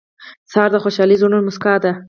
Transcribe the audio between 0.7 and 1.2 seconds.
د خوشحال